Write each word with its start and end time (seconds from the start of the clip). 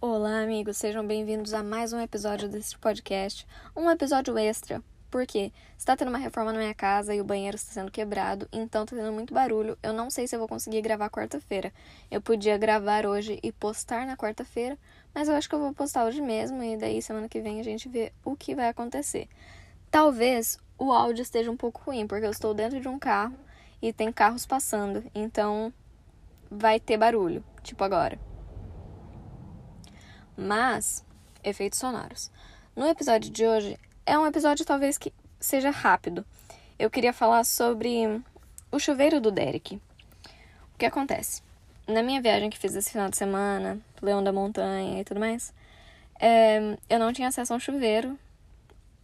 Olá, 0.00 0.42
amigos, 0.42 0.76
sejam 0.76 1.04
bem-vindos 1.04 1.52
a 1.52 1.60
mais 1.60 1.92
um 1.92 1.98
episódio 1.98 2.48
desse 2.48 2.78
podcast. 2.78 3.44
Um 3.74 3.90
episódio 3.90 4.38
extra, 4.38 4.80
porque 5.10 5.52
está 5.76 5.96
tendo 5.96 6.06
uma 6.06 6.18
reforma 6.18 6.52
na 6.52 6.60
minha 6.60 6.72
casa 6.72 7.12
e 7.12 7.20
o 7.20 7.24
banheiro 7.24 7.56
está 7.56 7.72
sendo 7.72 7.90
quebrado, 7.90 8.48
então 8.52 8.84
está 8.84 8.94
tendo 8.94 9.12
muito 9.12 9.34
barulho. 9.34 9.76
Eu 9.82 9.92
não 9.92 10.08
sei 10.08 10.28
se 10.28 10.36
eu 10.36 10.38
vou 10.38 10.46
conseguir 10.46 10.82
gravar 10.82 11.10
quarta-feira. 11.10 11.72
Eu 12.08 12.20
podia 12.20 12.56
gravar 12.56 13.06
hoje 13.06 13.40
e 13.42 13.50
postar 13.50 14.06
na 14.06 14.16
quarta-feira, 14.16 14.78
mas 15.12 15.28
eu 15.28 15.34
acho 15.34 15.48
que 15.48 15.56
eu 15.56 15.58
vou 15.58 15.74
postar 15.74 16.04
hoje 16.04 16.20
mesmo 16.20 16.62
e 16.62 16.76
daí 16.76 17.02
semana 17.02 17.28
que 17.28 17.40
vem 17.40 17.58
a 17.58 17.64
gente 17.64 17.88
vê 17.88 18.12
o 18.24 18.36
que 18.36 18.54
vai 18.54 18.68
acontecer. 18.68 19.26
Talvez 19.90 20.60
o 20.78 20.92
áudio 20.92 21.22
esteja 21.22 21.50
um 21.50 21.56
pouco 21.56 21.82
ruim, 21.84 22.06
porque 22.06 22.24
eu 22.24 22.30
estou 22.30 22.54
dentro 22.54 22.80
de 22.80 22.86
um 22.86 23.00
carro 23.00 23.34
e 23.82 23.92
tem 23.92 24.12
carros 24.12 24.46
passando, 24.46 25.02
então 25.12 25.72
vai 26.48 26.78
ter 26.78 26.96
barulho, 26.96 27.42
tipo 27.64 27.82
agora 27.82 28.27
mas 30.38 31.04
efeitos 31.42 31.80
sonoros. 31.80 32.30
No 32.76 32.86
episódio 32.86 33.30
de 33.30 33.44
hoje 33.44 33.78
é 34.06 34.16
um 34.16 34.26
episódio 34.26 34.64
talvez 34.64 34.96
que 34.96 35.12
seja 35.40 35.70
rápido. 35.70 36.24
Eu 36.78 36.88
queria 36.88 37.12
falar 37.12 37.42
sobre 37.44 38.22
o 38.70 38.78
chuveiro 38.78 39.20
do 39.20 39.32
Derek. 39.32 39.76
O 40.74 40.78
que 40.78 40.86
acontece? 40.86 41.42
Na 41.88 42.02
minha 42.02 42.22
viagem 42.22 42.48
que 42.48 42.58
fiz 42.58 42.74
esse 42.76 42.92
final 42.92 43.08
de 43.10 43.16
semana, 43.16 43.80
Leão 44.00 44.22
da 44.22 44.32
Montanha 44.32 45.00
e 45.00 45.04
tudo 45.04 45.18
mais, 45.18 45.52
é, 46.20 46.76
eu 46.88 46.98
não 46.98 47.12
tinha 47.12 47.28
acesso 47.28 47.52
a 47.52 47.56
um 47.56 47.60
chuveiro, 47.60 48.16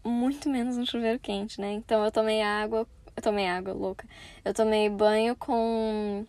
muito 0.04 0.48
menos 0.48 0.76
um 0.76 0.86
chuveiro 0.86 1.18
quente, 1.18 1.60
né? 1.60 1.72
Então 1.72 2.04
eu 2.04 2.12
tomei 2.12 2.42
água, 2.42 2.86
eu 3.16 3.22
tomei 3.22 3.48
água 3.48 3.72
louca. 3.72 4.06
Eu 4.44 4.54
tomei 4.54 4.88
banho 4.88 5.34
com 5.34 6.24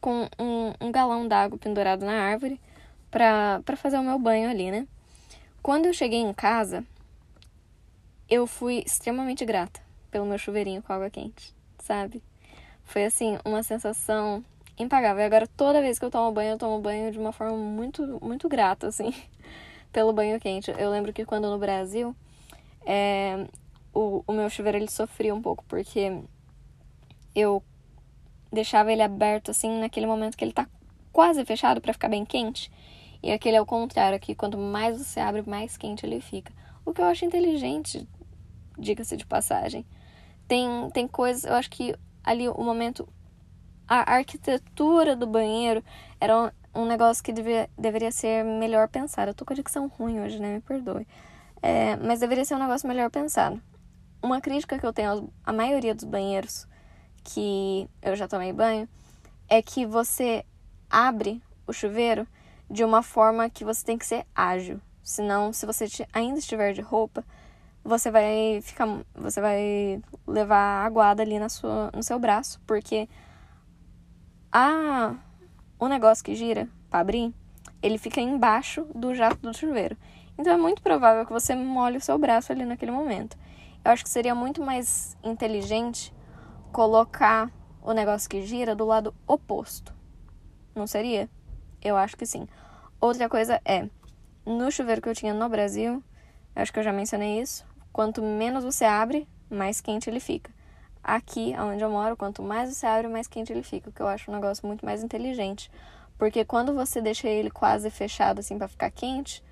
com 0.00 0.28
um, 0.38 0.72
um 0.80 0.90
galão 0.90 1.28
d'água 1.28 1.58
pendurado 1.58 2.06
na 2.06 2.12
árvore 2.12 2.58
pra, 3.10 3.60
pra 3.64 3.76
fazer 3.76 3.98
o 3.98 4.02
meu 4.02 4.18
banho 4.18 4.48
ali, 4.48 4.70
né? 4.70 4.86
Quando 5.62 5.86
eu 5.86 5.92
cheguei 5.92 6.20
em 6.20 6.32
casa, 6.32 6.84
eu 8.28 8.46
fui 8.46 8.82
extremamente 8.86 9.44
grata 9.44 9.80
pelo 10.10 10.26
meu 10.26 10.38
chuveirinho 10.38 10.82
com 10.82 10.92
água 10.92 11.10
quente, 11.10 11.54
sabe? 11.78 12.22
Foi 12.84 13.04
assim, 13.04 13.38
uma 13.44 13.62
sensação 13.62 14.44
impagável. 14.78 15.22
E 15.22 15.26
agora 15.26 15.46
toda 15.46 15.80
vez 15.80 15.98
que 15.98 16.04
eu 16.04 16.10
tomo 16.10 16.32
banho, 16.32 16.52
eu 16.52 16.58
tomo 16.58 16.80
banho 16.80 17.12
de 17.12 17.18
uma 17.18 17.32
forma 17.32 17.56
muito, 17.56 18.18
muito 18.22 18.48
grata, 18.48 18.88
assim, 18.88 19.14
pelo 19.92 20.12
banho 20.12 20.40
quente. 20.40 20.72
Eu 20.78 20.90
lembro 20.90 21.12
que 21.12 21.24
quando 21.24 21.50
no 21.50 21.58
Brasil, 21.58 22.14
é, 22.86 23.46
o, 23.92 24.24
o 24.26 24.32
meu 24.32 24.48
chuveiro 24.48 24.78
ele 24.78 24.90
sofria 24.90 25.34
um 25.34 25.42
pouco, 25.42 25.64
porque 25.68 26.20
eu 27.34 27.62
deixava 28.52 28.92
ele 28.92 29.02
aberto 29.02 29.50
assim 29.50 29.78
naquele 29.78 30.06
momento 30.06 30.36
que 30.36 30.44
ele 30.44 30.52
tá 30.52 30.66
quase 31.12 31.44
fechado 31.44 31.80
para 31.80 31.92
ficar 31.92 32.08
bem 32.08 32.24
quente. 32.24 32.70
E 33.22 33.30
aquele 33.30 33.56
é 33.56 33.60
o 33.60 33.66
contrário, 33.66 34.16
aqui 34.16 34.34
quanto 34.34 34.56
mais 34.56 34.98
você 34.98 35.20
abre, 35.20 35.42
mais 35.42 35.76
quente 35.76 36.06
ele 36.06 36.20
fica. 36.20 36.52
O 36.84 36.92
que 36.92 37.00
eu 37.00 37.04
acho 37.04 37.24
inteligente, 37.24 38.08
diga-se 38.78 39.16
de 39.16 39.26
passagem. 39.26 39.84
Tem, 40.48 40.90
tem 40.90 41.06
coisas, 41.06 41.44
eu 41.44 41.54
acho 41.54 41.70
que 41.70 41.94
ali 42.24 42.48
o 42.48 42.62
momento. 42.62 43.08
A 43.86 44.14
arquitetura 44.14 45.16
do 45.16 45.26
banheiro 45.26 45.82
era 46.20 46.52
um, 46.74 46.82
um 46.82 46.86
negócio 46.86 47.24
que 47.24 47.32
devia, 47.32 47.68
deveria 47.76 48.12
ser 48.12 48.44
melhor 48.44 48.88
pensado. 48.88 49.30
Eu 49.30 49.34
tô 49.34 49.44
com 49.44 49.52
a 49.52 49.56
dicção 49.56 49.88
ruim 49.88 50.20
hoje, 50.20 50.38
né? 50.38 50.54
Me 50.54 50.60
perdoe. 50.60 51.06
É, 51.60 51.96
mas 51.96 52.20
deveria 52.20 52.44
ser 52.44 52.54
um 52.54 52.60
negócio 52.60 52.88
melhor 52.88 53.10
pensado. 53.10 53.60
Uma 54.22 54.40
crítica 54.40 54.78
que 54.78 54.86
eu 54.86 54.92
tenho 54.92 55.32
à 55.44 55.52
maioria 55.52 55.94
dos 55.94 56.04
banheiros 56.04 56.68
que 57.24 57.88
eu 58.00 58.14
já 58.14 58.28
tomei 58.28 58.52
banho 58.52 58.88
é 59.48 59.60
que 59.60 59.84
você 59.84 60.44
abre 60.88 61.42
o 61.66 61.72
chuveiro 61.72 62.26
de 62.70 62.84
uma 62.84 63.02
forma 63.02 63.50
que 63.50 63.64
você 63.64 63.84
tem 63.84 63.98
que 63.98 64.06
ser 64.06 64.24
ágil. 64.34 64.80
Senão, 65.02 65.52
se 65.52 65.66
você 65.66 65.86
ainda 66.12 66.38
estiver 66.38 66.72
de 66.72 66.80
roupa, 66.80 67.24
você 67.82 68.10
vai 68.10 68.60
ficar, 68.62 68.86
você 69.14 69.40
vai 69.40 70.00
levar 70.26 70.86
aguada 70.86 71.22
ali 71.22 71.38
na 71.38 71.48
sua, 71.48 71.90
no 71.94 72.02
seu 72.02 72.18
braço, 72.18 72.60
porque 72.66 73.08
a 74.52 75.14
o 75.78 75.88
negócio 75.88 76.22
que 76.22 76.34
gira 76.34 76.68
para 76.90 77.00
abrir, 77.00 77.34
ele 77.82 77.96
fica 77.96 78.20
embaixo 78.20 78.86
do 78.94 79.14
jato 79.14 79.38
do 79.38 79.56
chuveiro. 79.56 79.96
Então 80.38 80.52
é 80.52 80.56
muito 80.56 80.82
provável 80.82 81.24
que 81.24 81.32
você 81.32 81.54
molhe 81.54 81.96
o 81.96 82.00
seu 82.00 82.18
braço 82.18 82.52
ali 82.52 82.64
naquele 82.64 82.90
momento. 82.90 83.36
Eu 83.82 83.90
acho 83.90 84.04
que 84.04 84.10
seria 84.10 84.34
muito 84.34 84.62
mais 84.62 85.16
inteligente 85.24 86.14
colocar 86.70 87.50
o 87.82 87.92
negócio 87.92 88.28
que 88.28 88.42
gira 88.42 88.74
do 88.74 88.84
lado 88.84 89.14
oposto. 89.26 89.94
Não 90.74 90.86
seria? 90.86 91.30
Eu 91.82 91.96
acho 91.96 92.16
que 92.16 92.26
sim. 92.26 92.46
Outra 93.00 93.30
coisa 93.30 93.58
é, 93.64 93.88
no 94.44 94.70
chuveiro 94.70 95.00
que 95.00 95.08
eu 95.08 95.14
tinha 95.14 95.32
no 95.32 95.48
Brasil, 95.48 96.04
acho 96.54 96.70
que 96.70 96.78
eu 96.78 96.82
já 96.82 96.92
mencionei 96.92 97.40
isso, 97.40 97.64
quanto 97.90 98.20
menos 98.22 98.62
você 98.62 98.84
abre, 98.84 99.26
mais 99.48 99.80
quente 99.80 100.10
ele 100.10 100.20
fica. 100.20 100.50
Aqui, 101.02 101.54
onde 101.58 101.82
eu 101.82 101.88
moro, 101.88 102.14
quanto 102.14 102.42
mais 102.42 102.74
você 102.74 102.84
abre, 102.84 103.08
mais 103.08 103.26
quente 103.26 103.50
ele 103.50 103.62
fica, 103.62 103.88
o 103.88 103.92
que 103.92 104.02
eu 104.02 104.06
acho 104.06 104.30
um 104.30 104.34
negócio 104.34 104.66
muito 104.66 104.84
mais 104.84 105.02
inteligente. 105.02 105.70
Porque 106.18 106.44
quando 106.44 106.74
você 106.74 107.00
deixa 107.00 107.26
ele 107.26 107.50
quase 107.50 107.88
fechado 107.88 108.40
assim 108.40 108.58
para 108.58 108.68
ficar 108.68 108.90
quente, 108.90 109.42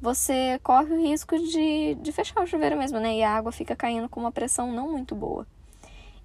você 0.00 0.58
corre 0.60 0.92
o 0.92 1.00
risco 1.00 1.38
de, 1.38 1.94
de 1.94 2.10
fechar 2.10 2.42
o 2.42 2.46
chuveiro 2.46 2.76
mesmo, 2.76 2.98
né? 2.98 3.14
E 3.14 3.22
a 3.22 3.30
água 3.30 3.52
fica 3.52 3.76
caindo 3.76 4.08
com 4.08 4.18
uma 4.18 4.32
pressão 4.32 4.72
não 4.72 4.90
muito 4.90 5.14
boa. 5.14 5.46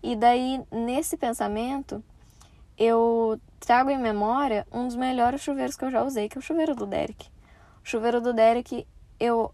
E 0.01 0.15
daí, 0.15 0.63
nesse 0.71 1.15
pensamento, 1.15 2.03
eu 2.75 3.39
trago 3.65 3.89
em 3.89 3.97
memória 3.97 4.65
um 4.71 4.85
dos 4.85 4.95
melhores 4.95 5.41
chuveiros 5.41 5.75
que 5.75 5.83
eu 5.83 5.91
já 5.91 6.03
usei, 6.03 6.29
que 6.29 6.37
é 6.37 6.39
o 6.39 6.41
chuveiro 6.41 6.75
do 6.75 6.85
Derek. 6.85 7.27
O 7.83 7.87
chuveiro 7.87 8.21
do 8.21 8.31
Derek, 8.31 8.87
eu 9.19 9.51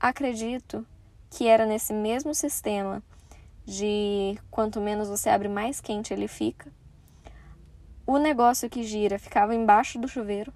acredito 0.00 0.84
que 1.30 1.46
era 1.46 1.64
nesse 1.64 1.92
mesmo 1.92 2.34
sistema 2.34 3.02
de 3.64 4.36
quanto 4.50 4.80
menos 4.80 5.08
você 5.08 5.30
abre, 5.30 5.48
mais 5.48 5.80
quente 5.80 6.12
ele 6.12 6.26
fica. 6.26 6.72
O 8.04 8.18
negócio 8.18 8.68
que 8.68 8.82
gira 8.82 9.18
ficava 9.18 9.54
embaixo 9.54 9.98
do 9.98 10.08
chuveiro, 10.08 10.52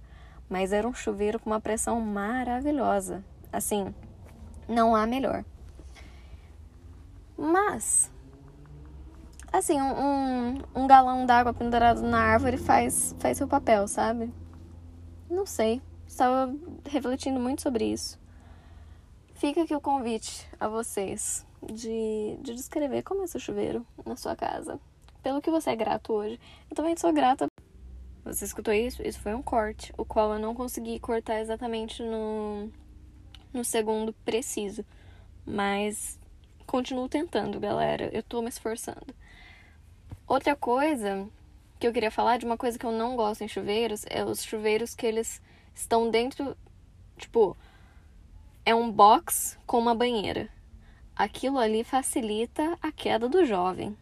mas 0.48 0.72
era 0.72 0.86
um 0.86 0.92
chuveiro 0.92 1.38
com 1.38 1.50
uma 1.50 1.60
pressão 1.60 2.00
maravilhosa. 2.00 3.24
Assim, 3.52 3.94
não 4.68 4.96
há 4.96 5.06
melhor. 5.06 5.44
Mas 7.38 8.10
Assim, 9.56 9.80
um, 9.80 10.58
um 10.74 10.86
galão 10.86 11.24
d'água 11.24 11.54
pendurado 11.54 12.02
na 12.02 12.18
árvore 12.18 12.58
faz, 12.58 13.16
faz 13.18 13.38
seu 13.38 13.48
papel, 13.48 13.88
sabe? 13.88 14.30
Não 15.30 15.46
sei. 15.46 15.80
Estava 16.06 16.54
refletindo 16.86 17.40
muito 17.40 17.62
sobre 17.62 17.86
isso. 17.86 18.18
Fica 19.32 19.62
aqui 19.62 19.74
o 19.74 19.80
convite 19.80 20.46
a 20.60 20.68
vocês 20.68 21.46
de, 21.62 22.36
de 22.42 22.54
descrever 22.54 23.02
como 23.02 23.22
é 23.22 23.26
seu 23.26 23.40
chuveiro 23.40 23.86
na 24.04 24.14
sua 24.14 24.36
casa. 24.36 24.78
Pelo 25.22 25.40
que 25.40 25.50
você 25.50 25.70
é 25.70 25.76
grato 25.76 26.12
hoje. 26.12 26.38
Eu 26.68 26.76
também 26.76 26.94
sou 26.94 27.10
grata. 27.10 27.46
Você 28.26 28.44
escutou 28.44 28.74
isso? 28.74 29.02
Isso 29.02 29.20
foi 29.20 29.34
um 29.34 29.40
corte, 29.42 29.90
o 29.96 30.04
qual 30.04 30.34
eu 30.34 30.38
não 30.38 30.54
consegui 30.54 31.00
cortar 31.00 31.40
exatamente 31.40 32.02
no, 32.02 32.70
no 33.54 33.64
segundo 33.64 34.12
preciso. 34.22 34.84
Mas 35.46 36.20
continuo 36.66 37.08
tentando, 37.08 37.58
galera. 37.58 38.10
Eu 38.12 38.22
tô 38.22 38.42
me 38.42 38.50
esforçando. 38.50 39.14
Outra 40.26 40.56
coisa 40.56 41.28
que 41.78 41.86
eu 41.86 41.92
queria 41.92 42.10
falar 42.10 42.38
de 42.38 42.44
uma 42.44 42.56
coisa 42.56 42.78
que 42.78 42.84
eu 42.84 42.90
não 42.90 43.14
gosto 43.14 43.42
em 43.42 43.48
chuveiros 43.48 44.04
é 44.08 44.24
os 44.24 44.42
chuveiros 44.42 44.94
que 44.94 45.06
eles 45.06 45.40
estão 45.74 46.10
dentro, 46.10 46.56
tipo, 47.16 47.56
é 48.64 48.74
um 48.74 48.90
box 48.90 49.56
com 49.66 49.78
uma 49.78 49.94
banheira. 49.94 50.48
Aquilo 51.14 51.58
ali 51.58 51.84
facilita 51.84 52.76
a 52.82 52.90
queda 52.90 53.28
do 53.28 53.44
jovem. 53.44 53.96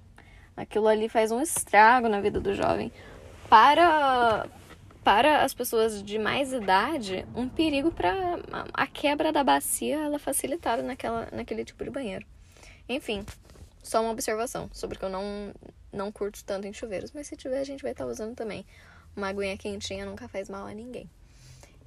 Aquilo 0.56 0.88
ali 0.88 1.08
faz 1.08 1.30
um 1.30 1.40
estrago 1.40 2.08
na 2.08 2.20
vida 2.20 2.40
do 2.40 2.54
jovem. 2.54 2.90
Para 3.48 4.48
para 5.04 5.42
as 5.42 5.52
pessoas 5.52 6.02
de 6.02 6.18
mais 6.18 6.50
idade, 6.54 7.26
um 7.36 7.46
perigo 7.46 7.92
para 7.92 8.14
a 8.72 8.86
quebra 8.86 9.30
da 9.30 9.44
bacia 9.44 9.96
ela 9.96 10.16
é 10.16 10.18
facilitada 10.18 10.82
naquela, 10.82 11.28
naquele 11.30 11.62
tipo 11.62 11.84
de 11.84 11.90
banheiro. 11.90 12.24
Enfim, 12.88 13.22
só 13.84 14.00
uma 14.00 14.10
observação 14.10 14.68
sobre 14.72 14.98
que 14.98 15.04
eu 15.04 15.10
não, 15.10 15.54
não 15.92 16.10
curto 16.10 16.42
tanto 16.44 16.66
em 16.66 16.72
chuveiros, 16.72 17.12
mas 17.12 17.26
se 17.26 17.36
tiver, 17.36 17.60
a 17.60 17.64
gente 17.64 17.82
vai 17.82 17.92
estar 17.92 18.04
tá 18.04 18.10
usando 18.10 18.34
também. 18.34 18.66
Uma 19.14 19.28
aguinha 19.28 19.56
quentinha 19.56 20.04
nunca 20.04 20.26
faz 20.26 20.48
mal 20.48 20.66
a 20.66 20.74
ninguém. 20.74 21.08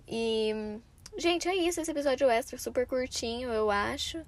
E, 0.08 0.80
gente, 1.18 1.48
é 1.48 1.56
isso. 1.56 1.82
Esse 1.82 1.92
episódio 1.92 2.30
extra, 2.30 2.58
super 2.58 2.88
curtinho, 2.88 3.50
eu 3.50 3.70
acho. 3.70 4.24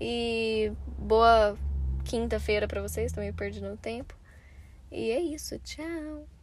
E 0.00 0.70
boa 0.98 1.58
quinta-feira 2.04 2.68
para 2.68 2.80
vocês, 2.80 3.10
também 3.10 3.32
perdi 3.32 3.60
no 3.60 3.76
tempo. 3.76 4.14
E 4.92 5.10
é 5.10 5.20
isso. 5.20 5.58
Tchau. 5.60 6.37